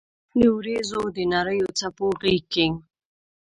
[0.37, 2.67] د اوریځو د نریو څپو غېږ کې